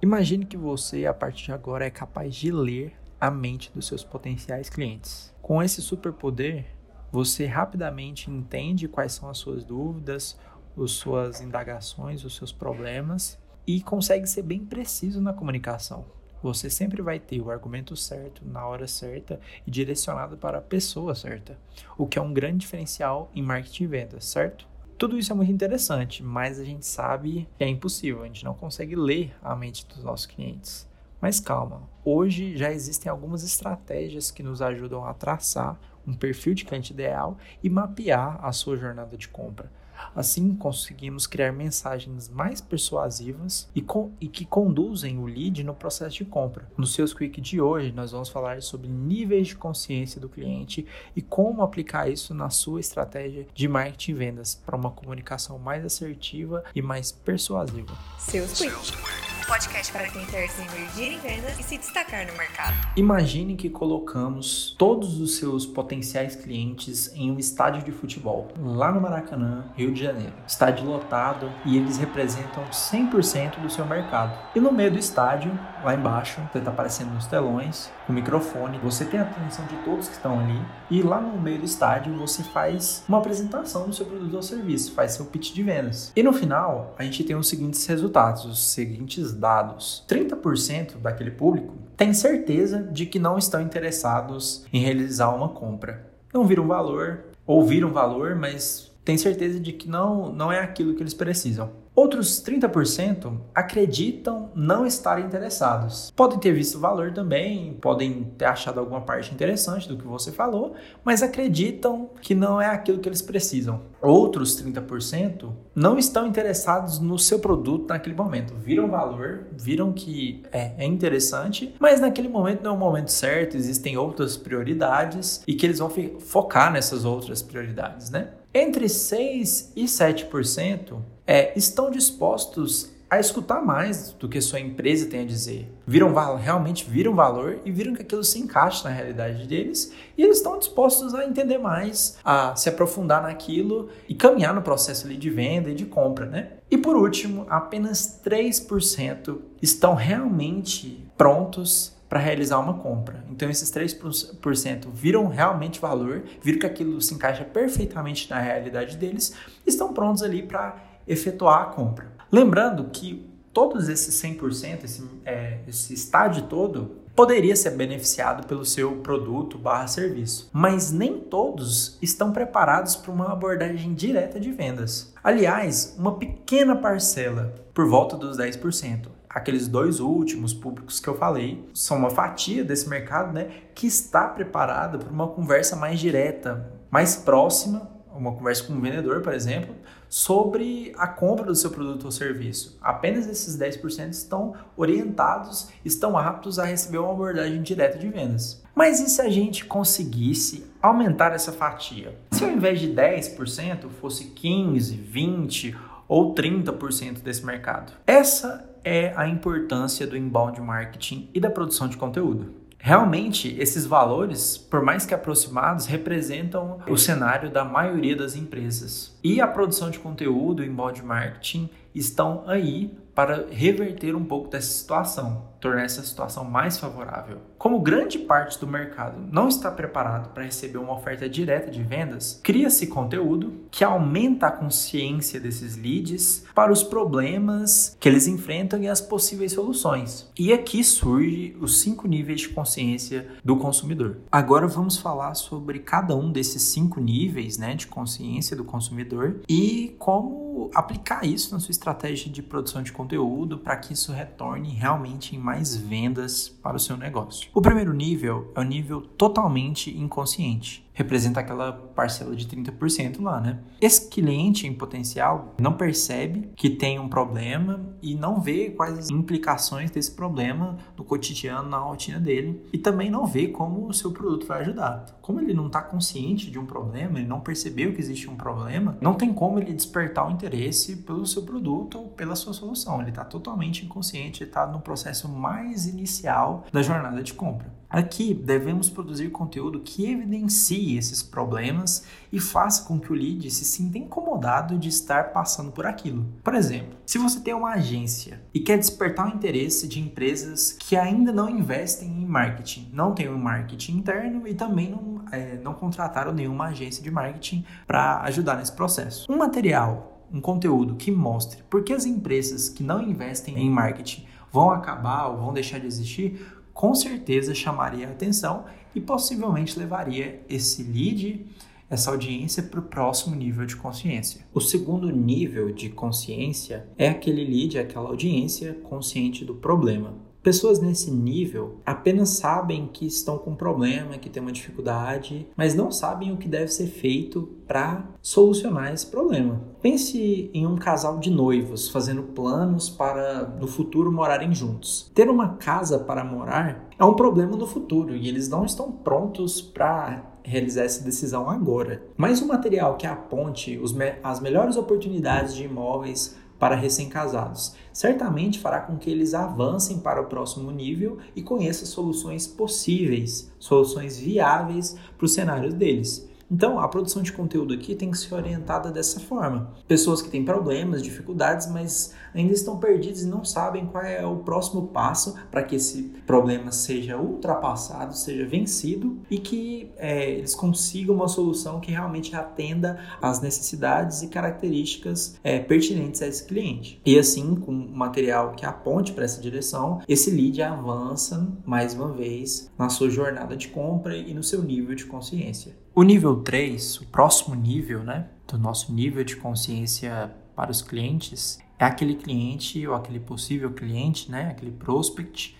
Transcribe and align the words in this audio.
Imagine 0.00 0.46
que 0.46 0.56
você, 0.56 1.06
a 1.06 1.12
partir 1.12 1.46
de 1.46 1.52
agora, 1.52 1.84
é 1.84 1.90
capaz 1.90 2.32
de 2.36 2.52
ler 2.52 2.94
a 3.20 3.32
mente 3.32 3.72
dos 3.74 3.88
seus 3.88 4.04
potenciais 4.04 4.70
clientes. 4.70 5.34
Com 5.42 5.60
esse 5.60 5.82
superpoder, 5.82 6.66
você 7.10 7.46
rapidamente 7.46 8.30
entende 8.30 8.86
quais 8.86 9.12
são 9.12 9.28
as 9.28 9.38
suas 9.38 9.64
dúvidas, 9.64 10.38
as 10.80 10.92
suas 10.92 11.40
indagações, 11.40 12.24
os 12.24 12.36
seus 12.36 12.52
problemas 12.52 13.36
e 13.66 13.80
consegue 13.80 14.28
ser 14.28 14.42
bem 14.42 14.64
preciso 14.64 15.20
na 15.20 15.32
comunicação. 15.32 16.04
Você 16.40 16.70
sempre 16.70 17.02
vai 17.02 17.18
ter 17.18 17.40
o 17.40 17.50
argumento 17.50 17.96
certo, 17.96 18.46
na 18.46 18.64
hora 18.64 18.86
certa 18.86 19.40
e 19.66 19.70
direcionado 19.70 20.36
para 20.36 20.58
a 20.58 20.62
pessoa 20.62 21.12
certa, 21.16 21.58
o 21.96 22.06
que 22.06 22.20
é 22.20 22.22
um 22.22 22.32
grande 22.32 22.58
diferencial 22.58 23.32
em 23.34 23.42
marketing 23.42 23.82
e 23.82 23.86
vendas, 23.88 24.24
certo? 24.26 24.68
Tudo 24.98 25.16
isso 25.16 25.32
é 25.32 25.36
muito 25.36 25.52
interessante, 25.52 26.24
mas 26.24 26.58
a 26.58 26.64
gente 26.64 26.84
sabe 26.84 27.48
que 27.56 27.62
é 27.62 27.68
impossível, 27.68 28.24
a 28.24 28.26
gente 28.26 28.44
não 28.44 28.52
consegue 28.52 28.96
ler 28.96 29.32
a 29.40 29.54
mente 29.54 29.86
dos 29.86 30.02
nossos 30.02 30.26
clientes. 30.26 30.88
Mas 31.20 31.38
calma, 31.38 31.88
hoje 32.04 32.56
já 32.56 32.72
existem 32.72 33.08
algumas 33.08 33.44
estratégias 33.44 34.32
que 34.32 34.42
nos 34.42 34.60
ajudam 34.60 35.04
a 35.04 35.14
traçar 35.14 35.78
um 36.04 36.12
perfil 36.12 36.52
de 36.52 36.64
cliente 36.64 36.92
ideal 36.92 37.38
e 37.62 37.70
mapear 37.70 38.44
a 38.44 38.50
sua 38.50 38.76
jornada 38.76 39.16
de 39.16 39.28
compra. 39.28 39.70
Assim, 40.14 40.54
conseguimos 40.54 41.26
criar 41.26 41.52
mensagens 41.52 42.28
mais 42.28 42.60
persuasivas 42.60 43.68
e, 43.74 43.80
com, 43.80 44.10
e, 44.20 44.28
que 44.28 44.44
conduzem 44.44 45.18
o 45.18 45.26
lead 45.26 45.62
no 45.64 45.74
processo 45.74 46.16
de 46.16 46.24
compra. 46.24 46.68
No 46.76 46.86
Seus 46.86 47.12
Quick 47.12 47.40
de 47.40 47.60
hoje, 47.60 47.92
nós 47.92 48.12
vamos 48.12 48.28
falar 48.28 48.62
sobre 48.62 48.88
níveis 48.88 49.48
de 49.48 49.56
consciência 49.56 50.20
do 50.20 50.28
cliente 50.28 50.86
e 51.14 51.22
como 51.22 51.62
aplicar 51.62 52.10
isso 52.10 52.34
na 52.34 52.50
sua 52.50 52.80
estratégia 52.80 53.46
de 53.54 53.68
marketing 53.68 54.10
e 54.10 54.14
vendas 54.14 54.54
para 54.54 54.76
uma 54.76 54.90
comunicação 54.90 55.58
mais 55.58 55.84
assertiva 55.84 56.64
e 56.74 56.82
mais 56.82 57.12
persuasiva. 57.12 57.96
Seus 58.18 58.60
Quick 58.60 59.27
podcast 59.48 59.90
para 59.90 60.06
quem 60.08 60.26
quer 60.26 60.46
se 60.50 60.60
emergir 60.60 61.14
em 61.14 61.18
vendas 61.20 61.58
e 61.58 61.62
se 61.62 61.78
destacar 61.78 62.26
no 62.26 62.34
mercado. 62.34 62.74
Imagine 62.94 63.56
que 63.56 63.70
colocamos 63.70 64.76
todos 64.78 65.18
os 65.22 65.38
seus 65.38 65.64
potenciais 65.64 66.36
clientes 66.36 67.10
em 67.14 67.30
um 67.30 67.38
estádio 67.38 67.82
de 67.82 67.90
futebol, 67.90 68.48
lá 68.60 68.92
no 68.92 69.00
Maracanã, 69.00 69.64
Rio 69.74 69.90
de 69.90 70.02
Janeiro. 70.02 70.34
Estádio 70.46 70.84
lotado 70.84 71.50
e 71.64 71.78
eles 71.78 71.96
representam 71.96 72.62
100% 72.64 73.58
do 73.60 73.70
seu 73.70 73.86
mercado. 73.86 74.38
E 74.54 74.60
no 74.60 74.70
meio 74.70 74.90
do 74.90 74.98
estádio, 74.98 75.58
lá 75.82 75.94
embaixo, 75.94 76.42
você 76.52 76.58
está 76.58 76.70
aparecendo 76.70 77.14
nos 77.14 77.26
telões, 77.26 77.90
o 78.06 78.12
microfone, 78.12 78.78
você 78.78 79.06
tem 79.06 79.18
a 79.18 79.22
atenção 79.22 79.64
de 79.64 79.76
todos 79.76 80.08
que 80.08 80.14
estão 80.14 80.40
ali. 80.40 80.60
E 80.90 81.00
lá 81.00 81.20
no 81.20 81.40
meio 81.40 81.58
do 81.58 81.64
estádio, 81.64 82.14
você 82.18 82.42
faz 82.42 83.02
uma 83.08 83.16
apresentação 83.16 83.86
do 83.86 83.94
seu 83.94 84.04
produto 84.04 84.34
ou 84.34 84.42
serviço, 84.42 84.92
faz 84.92 85.12
seu 85.12 85.24
pitch 85.24 85.54
de 85.54 85.62
vendas. 85.62 86.12
E 86.14 86.22
no 86.22 86.34
final, 86.34 86.94
a 86.98 87.04
gente 87.04 87.24
tem 87.24 87.34
os 87.34 87.48
seguintes 87.48 87.86
resultados, 87.86 88.44
os 88.44 88.70
seguintes 88.70 89.37
dados. 89.38 90.04
30% 90.08 90.98
daquele 90.98 91.30
público 91.30 91.74
tem 91.96 92.12
certeza 92.12 92.82
de 92.82 93.06
que 93.06 93.18
não 93.18 93.38
estão 93.38 93.60
interessados 93.60 94.66
em 94.72 94.80
realizar 94.80 95.34
uma 95.34 95.48
compra. 95.48 96.06
Não 96.32 96.46
viram 96.46 96.66
valor, 96.66 97.24
ou 97.46 97.64
viram 97.64 97.90
valor, 97.90 98.34
mas 98.34 98.92
tem 99.04 99.16
certeza 99.16 99.58
de 99.58 99.72
que 99.72 99.88
não, 99.88 100.30
não 100.30 100.52
é 100.52 100.60
aquilo 100.60 100.94
que 100.94 101.02
eles 101.02 101.14
precisam. 101.14 101.70
Outros 101.98 102.40
30% 102.40 103.40
acreditam 103.52 104.52
não 104.54 104.86
estar 104.86 105.18
interessados. 105.18 106.12
Podem 106.14 106.38
ter 106.38 106.52
visto 106.52 106.78
valor 106.78 107.12
também, 107.12 107.76
podem 107.80 108.22
ter 108.38 108.44
achado 108.44 108.78
alguma 108.78 109.00
parte 109.00 109.34
interessante 109.34 109.88
do 109.88 109.96
que 109.96 110.06
você 110.06 110.30
falou, 110.30 110.76
mas 111.02 111.24
acreditam 111.24 112.08
que 112.22 112.36
não 112.36 112.60
é 112.60 112.66
aquilo 112.66 113.00
que 113.00 113.08
eles 113.08 113.20
precisam. 113.20 113.80
Outros 114.00 114.62
30% 114.62 115.50
não 115.74 115.98
estão 115.98 116.24
interessados 116.28 117.00
no 117.00 117.18
seu 117.18 117.40
produto 117.40 117.88
naquele 117.88 118.14
momento. 118.14 118.54
Viram 118.54 118.86
valor, 118.86 119.48
viram 119.50 119.92
que 119.92 120.44
é, 120.52 120.74
é 120.78 120.84
interessante, 120.84 121.74
mas 121.80 122.00
naquele 122.00 122.28
momento 122.28 122.62
não 122.62 122.70
é 122.70 122.74
o 122.74 122.78
momento 122.78 123.10
certo, 123.10 123.56
existem 123.56 123.96
outras 123.96 124.36
prioridades 124.36 125.42
e 125.48 125.52
que 125.52 125.66
eles 125.66 125.80
vão 125.80 125.90
focar 126.20 126.72
nessas 126.72 127.04
outras 127.04 127.42
prioridades, 127.42 128.08
né? 128.08 128.28
Entre 128.54 128.88
6 128.88 129.72
e 129.74 129.84
7% 129.84 130.96
é, 131.28 131.52
estão 131.54 131.90
dispostos 131.90 132.90
a 133.10 133.20
escutar 133.20 133.62
mais 133.62 134.12
do 134.12 134.28
que 134.28 134.40
sua 134.40 134.60
empresa 134.60 135.08
tem 135.08 135.20
a 135.20 135.26
dizer. 135.26 135.70
Viram 135.86 136.12
realmente 136.36 136.88
viram 136.88 137.14
valor 137.14 137.58
e 137.64 137.70
viram 137.70 137.94
que 137.94 138.02
aquilo 138.02 138.24
se 138.24 138.38
encaixa 138.38 138.88
na 138.88 138.94
realidade 138.94 139.46
deles 139.46 139.92
e 140.16 140.22
eles 140.22 140.38
estão 140.38 140.58
dispostos 140.58 141.14
a 141.14 141.24
entender 141.24 141.58
mais, 141.58 142.18
a 142.24 142.56
se 142.56 142.68
aprofundar 142.68 143.22
naquilo 143.22 143.88
e 144.08 144.14
caminhar 144.14 144.54
no 144.54 144.62
processo 144.62 145.06
ali 145.06 145.16
de 145.16 145.30
venda 145.30 145.70
e 145.70 145.74
de 145.74 145.84
compra, 145.84 146.26
né? 146.26 146.52
E 146.70 146.76
por 146.76 146.96
último, 146.96 147.46
apenas 147.48 148.20
3% 148.24 149.38
estão 149.60 149.94
realmente 149.94 151.02
prontos 151.16 151.96
para 152.08 152.18
realizar 152.18 152.58
uma 152.58 152.74
compra. 152.74 153.22
Então 153.30 153.50
esses 153.50 153.70
3% 153.70 154.86
viram 154.92 155.26
realmente 155.28 155.78
valor, 155.78 156.24
viram 156.42 156.58
que 156.58 156.66
aquilo 156.66 157.00
se 157.02 157.14
encaixa 157.14 157.44
perfeitamente 157.44 158.30
na 158.30 158.38
realidade 158.38 158.96
deles, 158.96 159.34
estão 159.66 159.92
prontos 159.92 160.22
ali 160.22 160.42
para 160.42 160.87
efetuar 161.08 161.62
a 161.62 161.66
compra. 161.66 162.06
Lembrando 162.30 162.84
que 162.92 163.28
todos 163.52 163.88
esses 163.88 164.14
100%, 164.22 164.84
esse, 164.84 165.04
é, 165.24 165.58
esse 165.66 165.94
estádio 165.94 166.44
todo, 166.44 166.98
poderia 167.18 167.56
ser 167.56 167.70
beneficiado 167.70 168.46
pelo 168.46 168.64
seu 168.64 168.98
produto 168.98 169.58
barra 169.58 169.88
serviço, 169.88 170.48
mas 170.52 170.92
nem 170.92 171.18
todos 171.18 171.98
estão 172.00 172.32
preparados 172.32 172.94
para 172.94 173.10
uma 173.10 173.32
abordagem 173.32 173.92
direta 173.92 174.38
de 174.38 174.52
vendas. 174.52 175.12
Aliás, 175.24 175.96
uma 175.98 176.16
pequena 176.16 176.76
parcela, 176.76 177.52
por 177.74 177.88
volta 177.88 178.16
dos 178.16 178.38
10%, 178.38 179.08
aqueles 179.28 179.66
dois 179.66 179.98
últimos 179.98 180.54
públicos 180.54 181.00
que 181.00 181.08
eu 181.08 181.16
falei, 181.16 181.68
são 181.74 181.96
uma 181.96 182.10
fatia 182.10 182.62
desse 182.62 182.88
mercado 182.88 183.32
né, 183.32 183.50
que 183.74 183.88
está 183.88 184.28
preparada 184.28 184.98
para 184.98 185.12
uma 185.12 185.26
conversa 185.26 185.74
mais 185.74 185.98
direta, 185.98 186.72
mais 186.88 187.16
próxima 187.16 187.97
uma 188.20 188.32
conversa 188.32 188.64
com 188.64 188.72
um 188.72 188.80
vendedor, 188.80 189.20
por 189.20 189.32
exemplo, 189.32 189.74
sobre 190.08 190.92
a 190.96 191.06
compra 191.06 191.46
do 191.46 191.54
seu 191.54 191.70
produto 191.70 192.04
ou 192.04 192.10
serviço. 192.10 192.78
Apenas 192.80 193.26
esses 193.28 193.58
10% 193.58 194.10
estão 194.10 194.54
orientados, 194.76 195.68
estão 195.84 196.16
aptos 196.16 196.58
a 196.58 196.64
receber 196.64 196.98
uma 196.98 197.12
abordagem 197.12 197.62
direta 197.62 197.98
de 197.98 198.08
vendas. 198.08 198.62
Mas 198.74 199.00
e 199.00 199.08
se 199.08 199.20
a 199.20 199.28
gente 199.28 199.64
conseguisse 199.64 200.66
aumentar 200.80 201.32
essa 201.32 201.52
fatia? 201.52 202.16
Se 202.32 202.44
ao 202.44 202.50
invés 202.50 202.80
de 202.80 202.88
10% 202.88 203.88
fosse 204.00 204.26
15, 204.26 204.96
20 204.96 205.76
ou 206.06 206.34
30% 206.34 207.22
desse 207.22 207.44
mercado? 207.44 207.92
Essa 208.06 208.68
é 208.84 209.12
a 209.16 209.28
importância 209.28 210.06
do 210.06 210.16
inbound 210.16 210.60
marketing 210.60 211.28
e 211.34 211.40
da 211.40 211.50
produção 211.50 211.88
de 211.88 211.96
conteúdo. 211.96 212.54
Realmente, 212.78 213.54
esses 213.58 213.84
valores, 213.84 214.56
por 214.56 214.82
mais 214.82 215.04
que 215.04 215.12
aproximados, 215.12 215.86
representam 215.86 216.78
o 216.88 216.96
cenário 216.96 217.50
da 217.50 217.64
maioria 217.64 218.14
das 218.14 218.36
empresas. 218.36 219.18
E 219.22 219.40
a 219.40 219.48
produção 219.48 219.90
de 219.90 219.98
conteúdo 219.98 220.62
e 220.62 220.66
inbound 220.66 221.02
marketing 221.02 221.68
estão 221.94 222.44
aí 222.46 222.96
para 223.18 223.48
reverter 223.50 224.14
um 224.14 224.24
pouco 224.24 224.48
dessa 224.48 224.70
situação, 224.70 225.48
tornar 225.60 225.82
essa 225.82 226.04
situação 226.04 226.44
mais 226.44 226.78
favorável. 226.78 227.38
Como 227.58 227.80
grande 227.80 228.16
parte 228.16 228.60
do 228.60 228.66
mercado 228.68 229.20
não 229.32 229.48
está 229.48 229.72
preparado 229.72 230.32
para 230.32 230.44
receber 230.44 230.78
uma 230.78 230.94
oferta 230.94 231.28
direta 231.28 231.68
de 231.68 231.82
vendas, 231.82 232.38
cria-se 232.44 232.86
conteúdo 232.86 233.64
que 233.72 233.82
aumenta 233.82 234.46
a 234.46 234.52
consciência 234.52 235.40
desses 235.40 235.76
leads 235.76 236.44
para 236.54 236.72
os 236.72 236.84
problemas 236.84 237.96
que 237.98 238.08
eles 238.08 238.28
enfrentam 238.28 238.80
e 238.80 238.88
as 238.88 239.00
possíveis 239.00 239.50
soluções. 239.50 240.30
E 240.38 240.52
aqui 240.52 240.84
surge 240.84 241.56
os 241.60 241.80
cinco 241.80 242.06
níveis 242.06 242.42
de 242.42 242.50
consciência 242.50 243.26
do 243.44 243.56
consumidor. 243.56 244.18
Agora 244.30 244.68
vamos 244.68 244.96
falar 244.96 245.34
sobre 245.34 245.80
cada 245.80 246.14
um 246.14 246.30
desses 246.30 246.62
cinco 246.62 247.00
níveis 247.00 247.58
né, 247.58 247.74
de 247.74 247.88
consciência 247.88 248.56
do 248.56 248.62
consumidor 248.62 249.40
e 249.48 249.96
como 249.98 250.70
aplicar 250.74 251.24
isso 251.24 251.52
na 251.52 251.60
sua 251.60 251.72
estratégia 251.78 252.30
de 252.30 252.42
produção 252.42 252.82
de 252.82 252.92
conteúdo 252.92 253.56
para 253.56 253.76
que 253.76 253.92
isso 253.92 254.12
retorne 254.12 254.70
realmente 254.70 255.36
em 255.36 255.38
mais 255.38 255.76
vendas 255.76 256.48
para 256.48 256.76
o 256.76 256.80
seu 256.80 256.96
negócio. 256.96 257.48
O 257.54 257.62
primeiro 257.62 257.94
nível 257.94 258.52
é 258.54 258.60
o 258.60 258.64
nível 258.64 259.00
totalmente 259.00 259.96
inconsciente 259.96 260.87
representa 260.98 261.38
aquela 261.38 261.72
parcela 261.72 262.34
de 262.34 262.44
30% 262.44 263.22
lá, 263.22 263.40
né? 263.40 263.60
Esse 263.80 264.08
cliente 264.08 264.66
em 264.66 264.74
potencial 264.74 265.54
não 265.60 265.74
percebe 265.74 266.50
que 266.56 266.68
tem 266.68 266.98
um 266.98 267.08
problema 267.08 267.96
e 268.02 268.16
não 268.16 268.40
vê 268.40 268.70
quais 268.70 268.98
as 268.98 269.08
implicações 269.08 269.92
desse 269.92 270.10
problema 270.10 270.76
no 270.96 271.04
cotidiano, 271.04 271.68
na 271.68 271.78
rotina 271.78 272.18
dele 272.18 272.60
e 272.72 272.78
também 272.78 273.10
não 273.10 273.24
vê 273.24 273.46
como 273.46 273.86
o 273.86 273.94
seu 273.94 274.10
produto 274.10 274.44
vai 274.44 274.62
ajudar. 274.62 275.06
Como 275.22 275.38
ele 275.40 275.54
não 275.54 275.68
está 275.68 275.80
consciente 275.80 276.50
de 276.50 276.58
um 276.58 276.66
problema, 276.66 277.20
ele 277.20 277.28
não 277.28 277.38
percebeu 277.38 277.92
que 277.92 278.00
existe 278.00 278.28
um 278.28 278.34
problema, 278.34 278.98
não 279.00 279.14
tem 279.14 279.32
como 279.32 279.60
ele 279.60 279.72
despertar 279.72 280.26
o 280.26 280.32
interesse 280.32 280.96
pelo 280.96 281.24
seu 281.24 281.42
produto 281.42 281.98
ou 281.98 282.08
pela 282.08 282.34
sua 282.34 282.52
solução. 282.52 283.00
Ele 283.00 283.10
está 283.10 283.24
totalmente 283.24 283.84
inconsciente, 283.84 284.42
está 284.42 284.66
no 284.66 284.80
processo 284.80 285.28
mais 285.28 285.86
inicial 285.86 286.66
da 286.72 286.82
jornada 286.82 287.22
de 287.22 287.34
compra. 287.34 287.78
Aqui 287.90 288.34
devemos 288.34 288.90
produzir 288.90 289.30
conteúdo 289.30 289.80
que 289.80 290.10
evidencie 290.10 290.98
esses 290.98 291.22
problemas 291.22 292.04
e 292.30 292.38
faça 292.38 292.86
com 292.86 293.00
que 293.00 293.10
o 293.10 293.14
lead 293.14 293.50
se 293.50 293.64
sinta 293.64 293.96
incomodado 293.96 294.78
de 294.78 294.90
estar 294.90 295.32
passando 295.32 295.72
por 295.72 295.86
aquilo. 295.86 296.26
Por 296.44 296.54
exemplo, 296.54 296.98
se 297.06 297.16
você 297.16 297.40
tem 297.40 297.54
uma 297.54 297.70
agência 297.70 298.42
e 298.52 298.60
quer 298.60 298.76
despertar 298.76 299.26
o 299.26 299.34
interesse 299.34 299.88
de 299.88 300.00
empresas 300.00 300.72
que 300.72 300.96
ainda 300.96 301.32
não 301.32 301.48
investem 301.48 302.08
em 302.08 302.26
marketing, 302.26 302.90
não 302.92 303.14
tem 303.14 303.28
um 303.30 303.38
marketing 303.38 303.96
interno 303.96 304.46
e 304.46 304.52
também 304.52 304.90
não, 304.90 305.24
é, 305.32 305.56
não 305.56 305.72
contrataram 305.72 306.32
nenhuma 306.32 306.66
agência 306.66 307.02
de 307.02 307.10
marketing 307.10 307.64
para 307.86 308.20
ajudar 308.24 308.56
nesse 308.56 308.72
processo. 308.72 309.26
Um 309.32 309.38
material, 309.38 310.26
um 310.30 310.42
conteúdo 310.42 310.94
que 310.94 311.10
mostre 311.10 311.62
por 311.70 311.82
que 311.82 311.94
as 311.94 312.04
empresas 312.04 312.68
que 312.68 312.82
não 312.82 313.00
investem 313.00 313.58
em 313.58 313.70
marketing 313.70 314.26
vão 314.52 314.70
acabar 314.70 315.28
ou 315.28 315.38
vão 315.38 315.52
deixar 315.52 315.78
de 315.78 315.86
existir, 315.86 316.40
com 316.78 316.94
certeza 316.94 317.52
chamaria 317.56 318.06
a 318.06 318.12
atenção 318.12 318.64
e 318.94 319.00
possivelmente 319.00 319.76
levaria 319.76 320.40
esse 320.48 320.84
lead, 320.84 321.44
essa 321.90 322.08
audiência 322.08 322.62
para 322.62 322.78
o 322.78 322.84
próximo 322.84 323.34
nível 323.34 323.66
de 323.66 323.74
consciência. 323.74 324.46
O 324.54 324.60
segundo 324.60 325.10
nível 325.10 325.72
de 325.72 325.88
consciência 325.88 326.86
é 326.96 327.08
aquele 327.08 327.44
lead, 327.44 327.80
aquela 327.80 328.08
audiência 328.08 328.74
consciente 328.74 329.44
do 329.44 329.56
problema. 329.56 330.27
Pessoas 330.48 330.80
nesse 330.80 331.10
nível 331.10 331.74
apenas 331.84 332.30
sabem 332.30 332.88
que 332.90 333.06
estão 333.06 333.36
com 333.36 333.50
um 333.50 333.54
problema, 333.54 334.16
que 334.16 334.30
tem 334.30 334.42
uma 334.42 334.50
dificuldade, 334.50 335.46
mas 335.54 335.74
não 335.74 335.92
sabem 335.92 336.32
o 336.32 336.38
que 336.38 336.48
deve 336.48 336.68
ser 336.68 336.86
feito 336.86 337.50
para 337.66 338.08
solucionar 338.22 338.94
esse 338.94 339.06
problema. 339.06 339.60
Pense 339.82 340.50
em 340.54 340.66
um 340.66 340.76
casal 340.76 341.18
de 341.18 341.30
noivos 341.30 341.90
fazendo 341.90 342.22
planos 342.22 342.88
para 342.88 343.42
no 343.60 343.66
futuro 343.66 344.10
morarem 344.10 344.54
juntos. 344.54 345.10
Ter 345.14 345.28
uma 345.28 345.56
casa 345.56 345.98
para 345.98 346.24
morar 346.24 346.88
é 346.98 347.04
um 347.04 347.12
problema 347.12 347.54
no 347.54 347.66
futuro 347.66 348.16
e 348.16 348.26
eles 348.26 348.48
não 348.48 348.64
estão 348.64 348.90
prontos 348.90 349.60
para 349.60 350.24
realizar 350.42 350.84
essa 350.84 351.04
decisão 351.04 351.50
agora. 351.50 352.02
Mas 352.16 352.40
o 352.40 352.48
material 352.48 352.96
que 352.96 353.06
aponte 353.06 353.78
as 354.22 354.40
melhores 354.40 354.76
oportunidades 354.78 355.54
de 355.54 355.64
imóveis 355.64 356.38
para 356.58 356.76
recém-casados. 356.76 357.74
Certamente 357.92 358.58
fará 358.58 358.80
com 358.80 358.96
que 358.96 359.10
eles 359.10 359.34
avancem 359.34 359.98
para 359.98 360.20
o 360.20 360.26
próximo 360.26 360.70
nível 360.70 361.18
e 361.34 361.42
conheçam 361.42 361.86
soluções 361.86 362.46
possíveis, 362.46 363.50
soluções 363.58 364.18
viáveis 364.18 364.96
para 365.16 365.24
os 365.24 365.32
cenários 365.32 365.74
deles. 365.74 366.28
Então, 366.50 366.80
a 366.80 366.88
produção 366.88 367.22
de 367.22 367.32
conteúdo 367.32 367.74
aqui 367.74 367.94
tem 367.94 368.10
que 368.10 368.18
ser 368.18 368.34
orientada 368.34 368.90
dessa 368.90 369.20
forma. 369.20 369.74
Pessoas 369.86 370.22
que 370.22 370.30
têm 370.30 370.44
problemas, 370.44 371.02
dificuldades, 371.02 371.70
mas 371.70 372.14
ainda 372.34 372.52
estão 372.52 372.78
perdidos 372.78 373.22
e 373.22 373.26
não 373.26 373.44
sabem 373.44 373.86
qual 373.86 374.02
é 374.02 374.24
o 374.24 374.36
próximo 374.36 374.88
passo 374.88 375.34
para 375.50 375.62
que 375.62 375.76
esse 375.76 376.04
problema 376.26 376.72
seja 376.72 377.18
ultrapassado, 377.18 378.16
seja 378.16 378.46
vencido 378.46 379.18
e 379.30 379.38
que 379.38 379.90
é, 379.96 380.30
eles 380.30 380.54
consigam 380.54 381.14
uma 381.14 381.28
solução 381.28 381.80
que 381.80 381.90
realmente 381.90 382.34
atenda 382.34 382.98
às 383.20 383.40
necessidades 383.40 384.22
e 384.22 384.28
características 384.28 385.38
é, 385.44 385.58
pertinentes 385.58 386.22
a 386.22 386.26
esse 386.26 386.44
cliente. 386.44 387.00
E 387.04 387.18
assim, 387.18 387.56
com 387.56 387.72
material 387.72 388.52
que 388.52 388.64
aponte 388.64 389.12
para 389.12 389.24
essa 389.24 389.40
direção, 389.40 390.00
esse 390.08 390.30
lead 390.30 390.62
avança 390.62 391.46
mais 391.64 391.94
uma 391.94 392.12
vez 392.12 392.70
na 392.78 392.88
sua 392.88 393.10
jornada 393.10 393.56
de 393.56 393.68
compra 393.68 394.16
e 394.16 394.32
no 394.32 394.42
seu 394.42 394.62
nível 394.62 394.94
de 394.94 395.04
consciência. 395.04 395.76
O 395.98 396.04
nível 396.04 396.36
3, 396.36 397.00
o 397.00 397.06
próximo 397.06 397.56
nível, 397.56 398.04
né, 398.04 398.28
do 398.46 398.56
nosso 398.56 398.92
nível 398.92 399.24
de 399.24 399.34
consciência 399.34 400.32
para 400.54 400.70
os 400.70 400.80
clientes, 400.80 401.58
é 401.76 401.84
aquele 401.84 402.14
cliente 402.14 402.86
ou 402.86 402.94
aquele 402.94 403.18
possível 403.18 403.72
cliente, 403.72 404.30
né, 404.30 404.48
aquele 404.48 404.70
prospect 404.70 405.56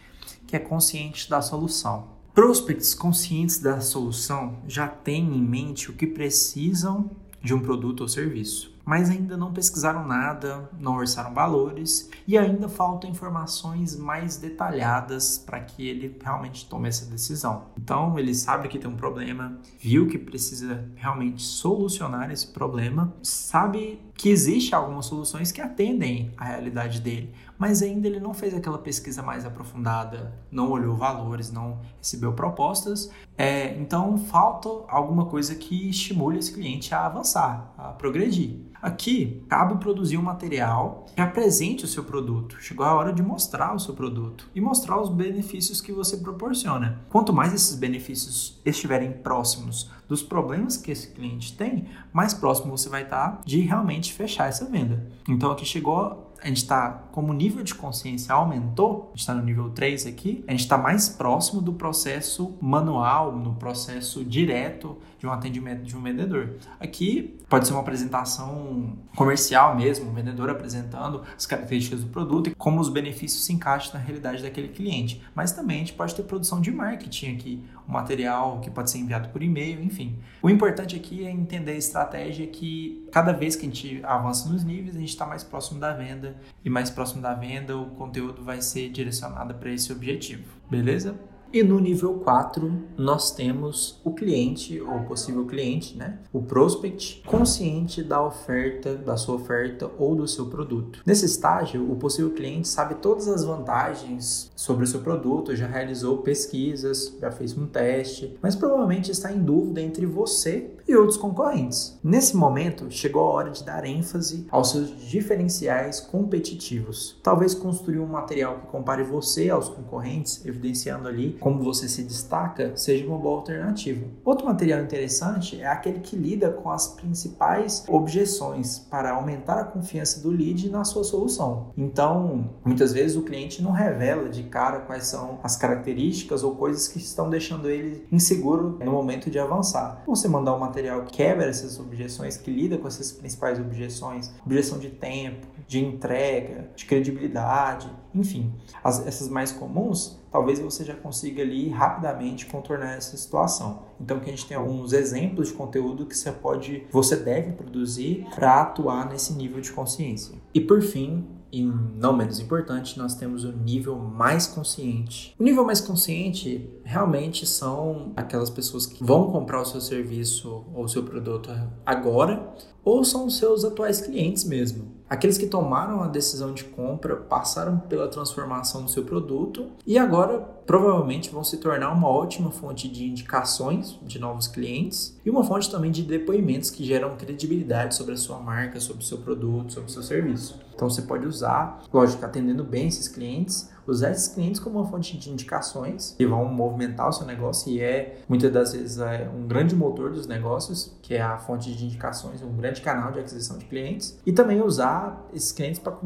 que 0.46 0.54
é 0.54 0.60
consciente 0.60 1.28
da 1.28 1.42
solução. 1.42 2.10
Prospects 2.32 2.94
conscientes 2.94 3.58
da 3.58 3.80
solução 3.80 4.60
já 4.68 4.86
têm 4.86 5.24
em 5.24 5.42
mente 5.42 5.90
o 5.90 5.94
que 5.94 6.06
precisam 6.06 7.10
de 7.42 7.52
um 7.52 7.58
produto 7.58 8.02
ou 8.02 8.08
serviço 8.08 8.77
mas 8.88 9.10
ainda 9.10 9.36
não 9.36 9.52
pesquisaram 9.52 10.06
nada, 10.06 10.66
não 10.80 10.96
orçaram 10.96 11.34
valores 11.34 12.08
e 12.26 12.38
ainda 12.38 12.70
faltam 12.70 13.10
informações 13.10 13.94
mais 13.94 14.38
detalhadas 14.38 15.36
para 15.36 15.60
que 15.60 15.86
ele 15.86 16.16
realmente 16.24 16.66
tome 16.66 16.88
essa 16.88 17.04
decisão. 17.04 17.64
Então, 17.76 18.18
ele 18.18 18.34
sabe 18.34 18.66
que 18.66 18.78
tem 18.78 18.90
um 18.90 18.96
problema, 18.96 19.58
viu 19.78 20.08
que 20.08 20.16
precisa 20.16 20.88
realmente 20.96 21.42
solucionar 21.42 22.30
esse 22.30 22.46
problema, 22.46 23.12
sabe 23.22 24.00
que 24.14 24.30
existe 24.30 24.74
algumas 24.74 25.04
soluções 25.04 25.52
que 25.52 25.60
atendem 25.60 26.32
à 26.38 26.46
realidade 26.46 27.02
dele, 27.02 27.34
mas 27.58 27.82
ainda 27.82 28.08
ele 28.08 28.20
não 28.20 28.32
fez 28.32 28.54
aquela 28.54 28.78
pesquisa 28.78 29.22
mais 29.22 29.44
aprofundada, 29.44 30.32
não 30.50 30.70
olhou 30.70 30.96
valores, 30.96 31.52
não 31.52 31.80
recebeu 31.98 32.32
propostas. 32.32 33.10
É, 33.36 33.76
então 33.78 34.16
falta 34.16 34.68
alguma 34.88 35.26
coisa 35.26 35.54
que 35.54 35.90
estimule 35.90 36.38
esse 36.38 36.52
cliente 36.52 36.94
a 36.94 37.04
avançar, 37.04 37.72
a 37.76 37.88
progredir. 37.88 38.68
Aqui 38.80 39.42
cabe 39.48 39.78
produzir 39.78 40.16
um 40.16 40.22
material 40.22 41.06
que 41.14 41.20
apresente 41.20 41.84
o 41.84 41.88
seu 41.88 42.04
produto. 42.04 42.56
Chegou 42.60 42.86
a 42.86 42.94
hora 42.94 43.12
de 43.12 43.22
mostrar 43.22 43.74
o 43.74 43.80
seu 43.80 43.92
produto 43.92 44.48
e 44.54 44.60
mostrar 44.60 45.00
os 45.00 45.08
benefícios 45.08 45.80
que 45.80 45.92
você 45.92 46.16
proporciona. 46.18 47.00
Quanto 47.08 47.32
mais 47.32 47.52
esses 47.52 47.74
benefícios 47.74 48.60
estiverem 48.64 49.12
próximos 49.12 49.90
dos 50.08 50.22
problemas 50.22 50.76
que 50.76 50.92
esse 50.92 51.08
cliente 51.08 51.56
tem, 51.56 51.88
mais 52.12 52.32
próximo 52.32 52.76
você 52.76 52.88
vai 52.88 53.02
estar 53.02 53.40
de 53.44 53.60
realmente 53.60 54.12
fechar 54.12 54.48
essa 54.48 54.64
venda. 54.64 55.06
Então 55.28 55.50
aqui 55.50 55.66
chegou 55.66 56.28
a 56.40 56.46
gente 56.46 56.58
está, 56.58 56.90
como 57.10 57.32
o 57.32 57.34
nível 57.34 57.64
de 57.64 57.74
consciência 57.74 58.32
aumentou, 58.32 59.06
a 59.06 59.10
gente 59.10 59.20
está 59.20 59.34
no 59.34 59.42
nível 59.42 59.70
3 59.70 60.06
aqui, 60.06 60.44
a 60.46 60.52
gente 60.52 60.60
está 60.60 60.78
mais 60.78 61.08
próximo 61.08 61.60
do 61.60 61.72
processo 61.72 62.56
manual, 62.60 63.36
no 63.36 63.54
processo 63.54 64.24
direto 64.24 64.96
de 65.18 65.26
um 65.26 65.32
atendimento 65.32 65.82
de 65.82 65.96
um 65.96 66.02
vendedor. 66.02 66.54
Aqui 66.78 67.36
pode 67.48 67.66
ser 67.66 67.72
uma 67.72 67.80
apresentação 67.80 68.96
comercial 69.16 69.76
mesmo, 69.76 70.10
um 70.10 70.14
vendedor 70.14 70.48
apresentando 70.48 71.22
as 71.36 71.44
características 71.44 72.04
do 72.04 72.10
produto 72.10 72.50
e 72.50 72.54
como 72.54 72.80
os 72.80 72.88
benefícios 72.88 73.44
se 73.44 73.52
encaixam 73.52 73.94
na 73.94 74.00
realidade 74.00 74.42
daquele 74.42 74.68
cliente. 74.68 75.22
Mas 75.34 75.52
também 75.52 75.76
a 75.76 75.78
gente 75.80 75.94
pode 75.94 76.14
ter 76.14 76.22
produção 76.22 76.60
de 76.60 76.70
marketing 76.70 77.34
aqui, 77.34 77.64
um 77.88 77.92
material 77.92 78.60
que 78.60 78.70
pode 78.70 78.90
ser 78.90 78.98
enviado 78.98 79.28
por 79.30 79.42
e-mail, 79.42 79.82
enfim. 79.82 80.18
O 80.40 80.48
importante 80.48 80.94
aqui 80.94 81.26
é 81.26 81.30
entender 81.30 81.72
a 81.72 81.76
estratégia 81.76 82.46
que 82.46 83.08
cada 83.10 83.32
vez 83.32 83.56
que 83.56 83.66
a 83.66 83.68
gente 83.68 84.00
avança 84.04 84.48
nos 84.48 84.62
níveis, 84.62 84.94
a 84.96 85.00
gente 85.00 85.08
está 85.08 85.26
mais 85.26 85.42
próximo 85.42 85.80
da 85.80 85.92
venda 85.92 86.36
e 86.64 86.70
mais 86.70 86.90
próximo 86.90 87.20
da 87.20 87.34
venda, 87.34 87.76
o 87.76 87.86
conteúdo 87.90 88.44
vai 88.44 88.62
ser 88.62 88.88
direcionado 88.90 89.54
para 89.54 89.70
esse 89.70 89.92
objetivo. 89.92 90.44
Beleza? 90.70 91.18
E 91.50 91.62
no 91.62 91.80
nível 91.80 92.14
4, 92.14 92.70
nós 92.98 93.30
temos 93.30 93.98
o 94.04 94.12
cliente 94.12 94.78
ou 94.82 95.00
possível 95.04 95.46
cliente, 95.46 95.96
né? 95.96 96.18
O 96.30 96.42
prospect, 96.42 97.22
consciente 97.26 98.02
da 98.02 98.22
oferta, 98.22 98.94
da 98.94 99.16
sua 99.16 99.36
oferta 99.36 99.90
ou 99.98 100.14
do 100.14 100.28
seu 100.28 100.46
produto. 100.46 101.00
Nesse 101.06 101.24
estágio, 101.24 101.90
o 101.90 101.96
possível 101.96 102.32
cliente 102.32 102.68
sabe 102.68 102.96
todas 102.96 103.28
as 103.28 103.44
vantagens 103.44 104.50
sobre 104.54 104.84
o 104.84 104.86
seu 104.86 105.00
produto, 105.00 105.56
já 105.56 105.66
realizou 105.66 106.18
pesquisas, 106.18 107.16
já 107.18 107.30
fez 107.30 107.56
um 107.56 107.66
teste, 107.66 108.36
mas 108.42 108.54
provavelmente 108.54 109.10
está 109.10 109.32
em 109.32 109.40
dúvida 109.40 109.80
entre 109.80 110.04
você 110.04 110.70
e 110.86 110.94
outros 110.94 111.16
concorrentes. 111.16 111.98
Nesse 112.04 112.36
momento, 112.36 112.90
chegou 112.90 113.22
a 113.22 113.32
hora 113.32 113.50
de 113.50 113.64
dar 113.64 113.86
ênfase 113.86 114.46
aos 114.50 114.70
seus 114.70 114.90
diferenciais 115.08 115.98
competitivos. 115.98 117.18
Talvez 117.22 117.54
construir 117.54 118.00
um 118.00 118.06
material 118.06 118.58
que 118.58 118.66
compare 118.66 119.02
você 119.02 119.48
aos 119.48 119.68
concorrentes, 119.68 120.44
evidenciando 120.44 121.08
ali 121.08 121.37
como 121.38 121.62
você 121.62 121.88
se 121.88 122.02
destaca, 122.02 122.76
seja 122.76 123.06
uma 123.06 123.18
boa 123.18 123.36
alternativa. 123.36 124.06
Outro 124.24 124.46
material 124.46 124.82
interessante 124.82 125.60
é 125.60 125.66
aquele 125.66 126.00
que 126.00 126.16
lida 126.16 126.50
com 126.50 126.70
as 126.70 126.88
principais 126.88 127.84
objeções 127.88 128.78
para 128.78 129.12
aumentar 129.12 129.60
a 129.60 129.64
confiança 129.64 130.20
do 130.20 130.30
lead 130.30 130.68
na 130.70 130.84
sua 130.84 131.04
solução. 131.04 131.72
Então, 131.76 132.50
muitas 132.64 132.92
vezes 132.92 133.16
o 133.16 133.22
cliente 133.22 133.62
não 133.62 133.72
revela 133.72 134.28
de 134.28 134.42
cara 134.44 134.80
quais 134.80 135.06
são 135.06 135.38
as 135.42 135.56
características 135.56 136.42
ou 136.42 136.54
coisas 136.54 136.88
que 136.88 136.98
estão 136.98 137.30
deixando 137.30 137.68
ele 137.68 138.06
inseguro 138.10 138.78
no 138.84 138.92
momento 138.92 139.30
de 139.30 139.38
avançar. 139.38 140.02
Você 140.06 140.28
mandar 140.28 140.54
um 140.54 140.58
material 140.58 141.02
que 141.02 141.12
quebra 141.12 141.46
essas 141.46 141.78
objeções, 141.78 142.36
que 142.36 142.50
lida 142.50 142.78
com 142.78 142.88
essas 142.88 143.12
principais 143.12 143.58
objeções, 143.58 144.32
objeção 144.44 144.78
de 144.78 144.90
tempo, 144.90 145.46
de 145.66 145.84
entrega, 145.84 146.70
de 146.74 146.86
credibilidade, 146.86 147.90
enfim, 148.14 148.52
as, 148.82 149.06
essas 149.06 149.28
mais 149.28 149.52
comuns, 149.52 150.18
talvez 150.30 150.58
você 150.58 150.84
já 150.84 150.94
consiga 150.94 151.42
ali 151.42 151.68
rapidamente 151.68 152.46
contornar 152.46 152.94
essa 152.94 153.16
situação. 153.16 153.82
Então, 154.00 154.16
aqui 154.16 154.28
a 154.28 154.32
gente 154.32 154.46
tem 154.46 154.56
alguns 154.56 154.92
exemplos 154.92 155.48
de 155.48 155.54
conteúdo 155.54 156.06
que 156.06 156.16
você 156.16 156.32
pode, 156.32 156.86
você 156.90 157.16
deve 157.16 157.52
produzir 157.52 158.26
para 158.34 158.62
atuar 158.62 159.08
nesse 159.08 159.32
nível 159.32 159.60
de 159.60 159.72
consciência. 159.72 160.34
E 160.54 160.60
por 160.60 160.80
fim, 160.82 161.26
e 161.50 161.62
não 161.62 162.14
menos 162.14 162.38
importante, 162.40 162.98
nós 162.98 163.14
temos 163.14 163.44
o 163.44 163.52
nível 163.52 163.96
mais 163.96 164.46
consciente. 164.46 165.34
O 165.38 165.42
nível 165.42 165.64
mais 165.64 165.80
consciente 165.80 166.68
realmente 166.84 167.46
são 167.46 168.12
aquelas 168.16 168.50
pessoas 168.50 168.86
que 168.86 169.02
vão 169.02 169.30
comprar 169.30 169.62
o 169.62 169.64
seu 169.64 169.80
serviço 169.80 170.64
ou 170.74 170.84
o 170.84 170.88
seu 170.88 171.02
produto 171.02 171.50
agora, 171.86 172.54
ou 172.84 173.02
são 173.04 173.26
os 173.26 173.38
seus 173.38 173.64
atuais 173.64 174.00
clientes 174.00 174.44
mesmo. 174.44 174.97
Aqueles 175.08 175.38
que 175.38 175.46
tomaram 175.46 176.02
a 176.02 176.06
decisão 176.06 176.52
de 176.52 176.64
compra 176.64 177.16
passaram 177.16 177.78
pela 177.78 178.08
transformação 178.08 178.82
do 178.82 178.90
seu 178.90 179.04
produto 179.04 179.70
e 179.86 179.96
agora 179.96 180.38
provavelmente 180.66 181.30
vão 181.30 181.42
se 181.42 181.56
tornar 181.56 181.90
uma 181.92 182.08
ótima 182.08 182.50
fonte 182.50 182.88
de 182.88 183.06
indicações 183.06 183.98
de 184.02 184.18
novos 184.18 184.46
clientes 184.46 185.18
e 185.24 185.30
uma 185.30 185.42
fonte 185.42 185.70
também 185.70 185.90
de 185.90 186.02
depoimentos 186.02 186.68
que 186.68 186.84
geram 186.84 187.16
credibilidade 187.16 187.94
sobre 187.94 188.12
a 188.12 188.18
sua 188.18 188.38
marca, 188.38 188.78
sobre 188.80 189.02
o 189.02 189.06
seu 189.06 189.18
produto, 189.18 189.72
sobre 189.72 189.88
o 189.88 189.92
seu 189.92 190.02
serviço. 190.02 190.67
Então 190.78 190.88
você 190.88 191.02
pode 191.02 191.26
usar, 191.26 191.82
lógico, 191.92 192.24
atendendo 192.24 192.62
bem 192.62 192.86
esses 192.86 193.08
clientes, 193.08 193.68
usar 193.84 194.12
esses 194.12 194.28
clientes 194.28 194.60
como 194.60 194.78
uma 194.78 194.86
fonte 194.86 195.18
de 195.18 195.28
indicações 195.28 196.14
que 196.16 196.24
vão 196.24 196.44
movimentar 196.44 197.08
o 197.08 197.12
seu 197.12 197.26
negócio 197.26 197.72
e 197.72 197.80
é 197.80 198.20
muitas 198.28 198.52
das 198.52 198.74
vezes 198.74 198.96
é 199.00 199.28
um 199.36 199.48
grande 199.48 199.74
motor 199.74 200.12
dos 200.12 200.28
negócios, 200.28 200.96
que 201.02 201.14
é 201.14 201.20
a 201.20 201.36
fonte 201.36 201.74
de 201.74 201.84
indicações, 201.84 202.42
um 202.42 202.56
grande 202.56 202.80
canal 202.80 203.10
de 203.10 203.18
aquisição 203.18 203.58
de 203.58 203.64
clientes, 203.64 204.16
e 204.24 204.30
também 204.30 204.62
usar 204.62 205.26
esses 205.34 205.50
clientes 205.50 205.80
para 205.80 205.96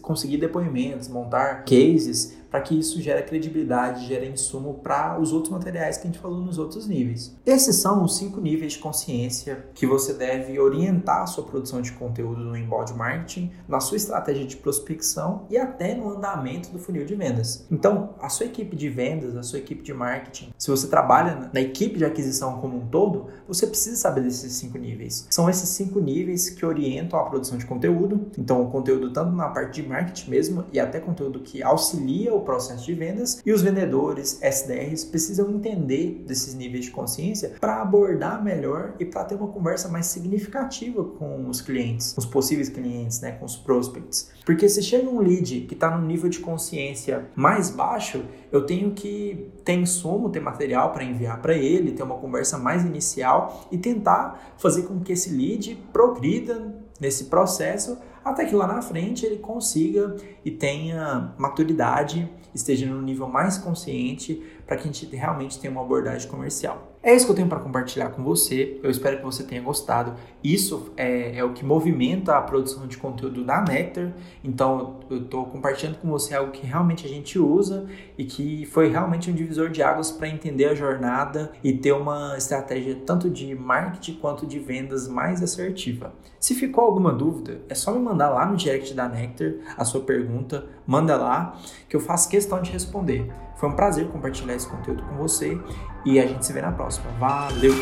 conseguir 0.00 0.38
depoimentos, 0.38 1.08
montar 1.08 1.64
cases 1.66 2.38
para 2.52 2.60
que 2.60 2.78
isso 2.78 3.00
gere 3.00 3.22
credibilidade, 3.22 4.06
gere 4.06 4.28
insumo 4.28 4.74
para 4.74 5.18
os 5.18 5.32
outros 5.32 5.50
materiais 5.50 5.96
que 5.96 6.06
a 6.06 6.10
gente 6.10 6.20
falou 6.20 6.38
nos 6.42 6.58
outros 6.58 6.86
níveis. 6.86 7.34
Esses 7.46 7.76
são 7.76 8.04
os 8.04 8.18
cinco 8.18 8.42
níveis 8.42 8.74
de 8.74 8.78
consciência 8.78 9.64
que 9.72 9.86
você 9.86 10.12
deve 10.12 10.60
orientar 10.60 11.22
a 11.22 11.26
sua 11.26 11.44
produção 11.44 11.80
de 11.80 11.92
conteúdo 11.92 12.44
no 12.44 12.54
inbound 12.54 12.92
marketing, 12.92 13.50
na 13.66 13.80
sua 13.80 13.96
estratégia 13.96 14.44
de 14.44 14.56
prospecção 14.56 15.46
e 15.48 15.56
até 15.56 15.94
no 15.94 16.10
andamento 16.10 16.68
do 16.68 16.78
funil 16.78 17.06
de 17.06 17.14
vendas. 17.14 17.66
Então, 17.70 18.10
a 18.20 18.28
sua 18.28 18.44
equipe 18.44 18.76
de 18.76 18.90
vendas, 18.90 19.34
a 19.34 19.42
sua 19.42 19.58
equipe 19.58 19.82
de 19.82 19.94
marketing, 19.94 20.52
se 20.58 20.70
você 20.70 20.86
trabalha 20.88 21.50
na 21.54 21.60
equipe 21.60 21.96
de 21.96 22.04
aquisição 22.04 22.60
como 22.60 22.76
um 22.76 22.86
todo, 22.86 23.28
você 23.48 23.66
precisa 23.66 23.96
saber 23.96 24.20
desses 24.20 24.52
cinco 24.52 24.76
níveis. 24.76 25.26
São 25.30 25.48
esses 25.48 25.70
cinco 25.70 26.00
níveis 26.00 26.50
que 26.50 26.66
orientam 26.66 27.18
a 27.18 27.24
produção 27.24 27.56
de 27.56 27.64
conteúdo. 27.64 28.26
Então, 28.36 28.62
o 28.62 28.70
conteúdo 28.70 29.10
tanto 29.10 29.32
na 29.32 29.48
parte 29.48 29.80
de 29.80 29.88
marketing 29.88 30.30
mesmo 30.30 30.64
e 30.70 30.78
até 30.78 31.00
conteúdo 31.00 31.40
que 31.40 31.62
auxilia 31.62 32.34
o 32.34 32.41
processo 32.42 32.84
de 32.84 32.94
vendas 32.94 33.42
e 33.44 33.52
os 33.52 33.62
vendedores, 33.62 34.40
SDRs, 34.42 35.04
precisam 35.04 35.50
entender 35.50 36.24
desses 36.26 36.54
níveis 36.54 36.86
de 36.86 36.90
consciência 36.90 37.54
para 37.60 37.80
abordar 37.80 38.42
melhor 38.42 38.94
e 38.98 39.04
para 39.04 39.24
ter 39.24 39.34
uma 39.34 39.48
conversa 39.48 39.88
mais 39.88 40.06
significativa 40.06 41.04
com 41.04 41.48
os 41.48 41.60
clientes, 41.60 42.14
os 42.16 42.26
possíveis 42.26 42.68
clientes, 42.68 43.20
né, 43.20 43.32
com 43.32 43.44
os 43.44 43.56
prospects. 43.56 44.30
Porque 44.44 44.68
se 44.68 44.82
chega 44.82 45.08
um 45.08 45.20
lead 45.20 45.62
que 45.62 45.74
está 45.74 45.96
no 45.96 46.06
nível 46.06 46.28
de 46.28 46.40
consciência 46.40 47.26
mais 47.34 47.70
baixo, 47.70 48.24
eu 48.50 48.66
tenho 48.66 48.92
que 48.92 49.50
ter 49.64 49.74
insumo, 49.74 50.30
ter 50.30 50.40
material 50.40 50.92
para 50.92 51.04
enviar 51.04 51.40
para 51.40 51.54
ele, 51.54 51.92
ter 51.92 52.02
uma 52.02 52.16
conversa 52.16 52.58
mais 52.58 52.84
inicial 52.84 53.66
e 53.70 53.78
tentar 53.78 54.54
fazer 54.58 54.82
com 54.82 55.00
que 55.00 55.12
esse 55.12 55.30
lead 55.30 55.76
progrida 55.92 56.74
nesse 57.00 57.24
processo 57.24 57.98
até 58.24 58.44
que 58.44 58.54
lá 58.54 58.66
na 58.66 58.82
frente 58.82 59.26
ele 59.26 59.38
consiga 59.38 60.16
e 60.44 60.50
tenha 60.50 61.34
maturidade, 61.38 62.28
esteja 62.54 62.86
no 62.86 63.02
nível 63.02 63.28
mais 63.28 63.58
consciente 63.58 64.42
para 64.72 64.80
que 64.80 64.88
a 64.88 64.92
gente 64.92 65.14
realmente 65.14 65.58
tenha 65.58 65.70
uma 65.70 65.82
abordagem 65.82 66.26
comercial. 66.30 66.92
É 67.02 67.12
isso 67.14 67.26
que 67.26 67.32
eu 67.32 67.36
tenho 67.36 67.48
para 67.48 67.58
compartilhar 67.58 68.10
com 68.10 68.22
você. 68.22 68.78
Eu 68.82 68.90
espero 68.90 69.18
que 69.18 69.24
você 69.24 69.42
tenha 69.42 69.60
gostado. 69.60 70.14
Isso 70.42 70.92
é, 70.96 71.36
é 71.36 71.44
o 71.44 71.52
que 71.52 71.64
movimenta 71.64 72.36
a 72.38 72.40
produção 72.40 72.86
de 72.86 72.96
conteúdo 72.96 73.44
da 73.44 73.60
Nectar. 73.60 74.12
Então, 74.42 75.00
eu 75.10 75.22
estou 75.22 75.44
compartilhando 75.46 75.98
com 75.98 76.08
você 76.08 76.34
algo 76.34 76.52
que 76.52 76.64
realmente 76.64 77.04
a 77.04 77.08
gente 77.08 77.38
usa 77.38 77.86
e 78.16 78.24
que 78.24 78.64
foi 78.66 78.88
realmente 78.88 79.30
um 79.30 79.34
divisor 79.34 79.68
de 79.68 79.82
águas 79.82 80.12
para 80.12 80.28
entender 80.28 80.66
a 80.66 80.74
jornada 80.74 81.52
e 81.62 81.72
ter 81.72 81.92
uma 81.92 82.36
estratégia 82.38 82.96
tanto 83.04 83.28
de 83.28 83.52
marketing 83.54 84.14
quanto 84.14 84.46
de 84.46 84.60
vendas 84.60 85.08
mais 85.08 85.42
assertiva. 85.42 86.14
Se 86.38 86.54
ficou 86.54 86.84
alguma 86.84 87.12
dúvida, 87.12 87.60
é 87.68 87.74
só 87.74 87.92
me 87.92 87.98
mandar 87.98 88.30
lá 88.30 88.46
no 88.46 88.56
direct 88.56 88.94
da 88.94 89.08
Nectar 89.08 89.54
a 89.76 89.84
sua 89.84 90.00
pergunta. 90.02 90.66
Manda 90.86 91.16
lá 91.16 91.58
que 91.88 91.96
eu 91.96 92.00
faço 92.00 92.28
questão 92.28 92.62
de 92.62 92.70
responder. 92.70 93.28
Foi 93.62 93.70
um 93.70 93.76
prazer 93.76 94.08
compartilhar 94.08 94.56
esse 94.56 94.66
conteúdo 94.66 95.04
com 95.04 95.16
você 95.16 95.56
e 96.04 96.18
a 96.18 96.26
gente 96.26 96.44
se 96.44 96.52
vê 96.52 96.60
na 96.60 96.72
próxima. 96.72 97.08
Valeu! 97.12 97.72